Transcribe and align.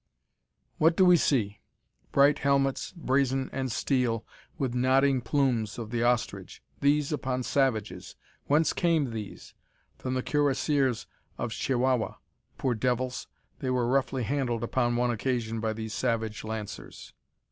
What 0.79 0.95
do 0.97 1.05
we 1.05 1.15
see? 1.15 1.59
Bright 2.11 2.39
helmets, 2.39 2.91
brazen 2.91 3.51
and 3.53 3.71
steel, 3.71 4.25
with 4.57 4.73
nodding 4.73 5.21
plumes 5.21 5.77
of 5.77 5.91
the 5.91 6.01
ostrich! 6.01 6.63
These 6.79 7.11
upon 7.11 7.43
savages! 7.43 8.15
Whence 8.45 8.73
came 8.73 9.11
these? 9.11 9.53
From 9.99 10.15
the 10.15 10.23
cuirassiers 10.23 11.05
of 11.37 11.51
Chihuahua. 11.51 12.15
Poor 12.57 12.73
devils! 12.73 13.27
They 13.59 13.69
were 13.69 13.85
roughly 13.87 14.23
handled 14.23 14.63
upon 14.63 14.95
one 14.95 15.11
occasion 15.11 15.59
by 15.59 15.73
these 15.73 15.93
savage 15.93 16.43
lancers. 16.43 17.13